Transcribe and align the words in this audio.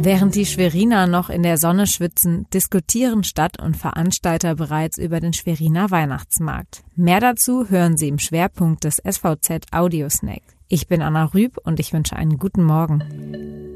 Während 0.00 0.36
die 0.36 0.46
Schweriner 0.46 1.08
noch 1.08 1.28
in 1.28 1.42
der 1.42 1.58
Sonne 1.58 1.88
schwitzen, 1.88 2.46
diskutieren 2.54 3.24
Stadt 3.24 3.60
und 3.60 3.76
Veranstalter 3.76 4.54
bereits 4.54 4.96
über 4.96 5.18
den 5.18 5.32
Schweriner 5.32 5.90
Weihnachtsmarkt. 5.90 6.84
Mehr 6.94 7.18
dazu 7.18 7.68
hören 7.68 7.96
Sie 7.96 8.06
im 8.06 8.20
Schwerpunkt 8.20 8.84
des 8.84 9.02
SVZ 9.04 9.66
Audiosnack. 9.72 10.42
Ich 10.68 10.86
bin 10.86 11.02
Anna 11.02 11.24
Rüb 11.24 11.56
und 11.64 11.80
ich 11.80 11.92
wünsche 11.92 12.14
einen 12.14 12.38
guten 12.38 12.62
Morgen. 12.62 13.02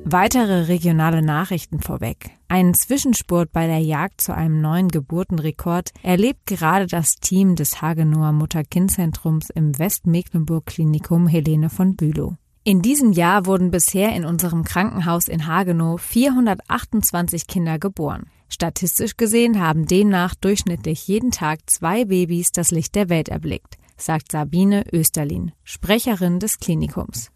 Weitere 0.05 0.67
regionale 0.67 1.23
Nachrichten 1.23 1.81
vorweg. 1.81 2.31
Einen 2.47 2.75
Zwischenspurt 2.75 3.51
bei 3.51 3.67
der 3.67 3.81
Jagd 3.81 4.21
zu 4.21 4.33
einem 4.33 4.61
neuen 4.61 4.89
Geburtenrekord 4.89 5.91
erlebt 6.05 6.47
gerade 6.47 6.87
das 6.87 7.17
Team 7.17 7.57
des 7.57 7.83
Hagenower 7.83 8.31
Mutter-Kind-Zentrums 8.31 9.51
im 9.51 9.77
Westmecklenburg-Klinikum 9.77 11.27
Helene 11.27 11.69
von 11.69 11.97
Bülow. 11.97 12.37
In 12.65 12.81
diesem 12.81 13.11
Jahr 13.11 13.47
wurden 13.47 13.73
bisher 13.73 14.15
in 14.15 14.25
unserem 14.25 14.63
Krankenhaus 14.63 15.27
in 15.27 15.49
Hagenow 15.49 16.01
428 16.01 17.49
Kinder 17.49 17.81
geboren. 17.81 18.27
Statistisch 18.49 19.17
gesehen 19.17 19.61
haben 19.61 19.87
demnach 19.87 20.37
durchschnittlich 20.37 21.09
jeden 21.09 21.33
Tag 21.33 21.59
zwei 21.67 22.05
Babys 22.05 22.53
das 22.53 22.71
Licht 22.71 22.95
der 22.95 23.09
Welt 23.09 23.29
erblickt, 23.29 23.79
sagt 23.97 24.31
Sabine 24.31 24.85
Österlin, 24.93 25.51
Sprecherin 25.65 26.39
des 26.39 26.61
Klinikums. 26.61 27.33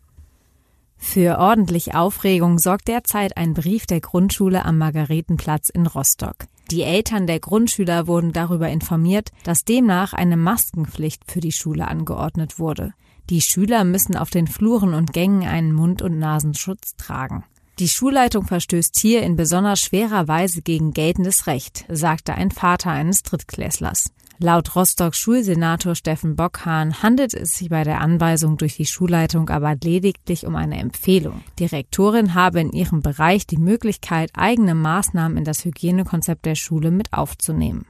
Für 0.97 1.39
ordentlich 1.39 1.95
Aufregung 1.97 2.61
sorgt 2.61 2.87
derzeit 2.87 3.37
ein 3.37 3.53
Brief 3.53 3.87
der 3.87 4.01
Grundschule 4.01 4.65
am 4.65 4.79
Margaretenplatz 4.79 5.71
in 5.71 5.89
Rostock. 5.89 6.37
Die 6.71 6.83
Eltern 6.83 7.27
der 7.27 7.41
Grundschüler 7.41 8.07
wurden 8.07 8.33
darüber 8.33 8.69
informiert, 8.69 9.31
dass 9.43 9.65
demnach 9.65 10.13
eine 10.13 10.37
Maskenpflicht 10.37 11.31
für 11.31 11.41
die 11.41 11.53
Schule 11.53 11.89
angeordnet 11.89 12.61
wurde. 12.61 12.93
Die 13.29 13.41
Schüler 13.41 13.83
müssen 13.83 14.17
auf 14.17 14.31
den 14.31 14.47
Fluren 14.47 14.95
und 14.95 15.13
Gängen 15.13 15.47
einen 15.49 15.73
Mund- 15.73 16.01
und 16.01 16.19
Nasenschutz 16.19 16.95
tragen. 16.97 17.45
Die 17.79 17.89
Schulleitung 17.89 18.47
verstößt 18.47 18.97
hier 18.99 19.23
in 19.23 19.37
besonders 19.37 19.81
schwerer 19.81 20.29
Weise 20.29 20.63
gegen 20.63 20.93
geltendes 20.93 21.47
Recht, 21.47 21.85
sagte 21.91 22.35
ein 22.35 22.51
Vater 22.51 22.91
eines 22.91 23.23
Drittklässlers. 23.23 24.07
Laut 24.39 24.77
Rostocks 24.77 25.19
Schulsenator 25.19 25.95
Steffen 25.95 26.37
Bockhahn 26.37 27.03
handelt 27.03 27.33
es 27.33 27.55
sich 27.55 27.71
bei 27.71 27.85
der 27.85 28.03
Anweisung 28.03 28.59
durch 28.59 28.77
die 28.77 28.85
Schulleitung 28.85 29.49
aber 29.49 29.75
lediglich 29.83 30.47
um 30.47 30.57
eine 30.57 30.79
Empfehlung. 30.79 31.43
Die 31.59 31.65
Rektorin 31.65 32.35
habe 32.35 32.61
in 32.61 32.71
ihrem 32.71 33.01
Bereich 33.01 33.47
die 33.47 33.57
Möglichkeit, 33.57 34.31
eigene 34.35 34.75
Maßnahmen 34.75 35.39
in 35.39 35.45
das 35.45 35.65
Hygienekonzept 35.65 36.45
der 36.45 36.55
Schule 36.55 36.91
mit 36.91 37.15
aufzunehmen. 37.15 37.87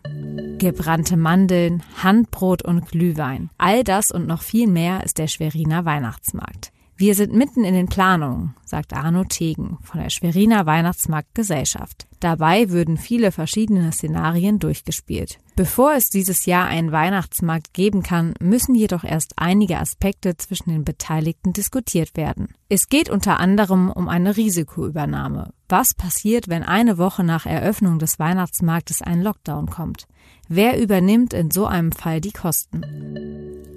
Gebrannte 0.59 1.19
Mandeln, 1.19 1.83
Handbrot 2.03 2.63
und 2.63 2.87
Glühwein. 2.87 3.51
All 3.59 3.85
das 3.85 4.11
und 4.11 4.27
noch 4.27 4.43
viel 4.43 4.67
mehr 4.67 5.05
ist 5.05 5.19
der 5.19 5.27
Schweriner 5.27 5.85
Weihnachtsmarkt. 5.85 6.73
Wir 6.97 7.15
sind 7.15 7.35
mitten 7.35 7.65
in 7.65 7.75
den 7.75 7.89
Planungen, 7.89 8.55
sagt 8.65 8.95
Arno 8.95 9.25
Tegen 9.25 9.77
von 9.83 10.01
der 10.01 10.09
Schweriner 10.09 10.65
Weihnachtsmarktgesellschaft. 10.65 12.06
Dabei 12.21 12.71
würden 12.71 12.97
viele 12.97 13.31
verschiedene 13.31 13.93
Szenarien 13.93 14.59
durchgespielt. 14.59 15.39
Bevor 15.55 15.95
es 15.95 16.09
dieses 16.09 16.47
Jahr 16.47 16.67
einen 16.67 16.93
Weihnachtsmarkt 16.93 17.73
geben 17.73 18.03
kann, 18.03 18.35
müssen 18.41 18.75
jedoch 18.75 19.05
erst 19.05 19.33
einige 19.37 19.79
Aspekte 19.79 20.37
zwischen 20.37 20.71
den 20.71 20.85
Beteiligten 20.85 21.53
diskutiert 21.53 22.17
werden. 22.17 22.49
Es 22.69 22.89
geht 22.89 23.11
unter 23.11 23.41
anderem 23.41 23.91
um 23.91 24.09
eine 24.09 24.37
Risikoübernahme. 24.37 25.53
Was 25.69 25.95
passiert, 25.95 26.49
wenn 26.49 26.63
eine 26.63 26.99
Woche 26.99 27.25
nach 27.25 27.47
Eröffnung 27.47 27.99
des 27.99 28.19
Weihnachtsmarktes 28.19 29.03
ein 29.03 29.23
Lockdown 29.23 29.67
kommt? 29.67 30.07
Wer 30.49 30.81
übernimmt 30.81 31.33
in 31.33 31.51
so 31.51 31.67
einem 31.67 31.93
Fall 31.93 32.21
die 32.21 32.33
Kosten? 32.33 32.83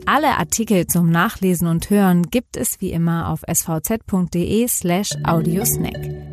Alle 0.05 0.37
Artikel 0.37 0.87
zum 0.87 1.09
Nachlesen 1.11 1.67
und 1.67 1.89
Hören 1.89 2.23
gibt 2.23 2.57
es 2.57 2.81
wie 2.81 2.91
immer 2.91 3.29
auf 3.29 3.41
svz.de 3.47 4.67
slash 4.67 5.11
audiosnack. 5.23 6.28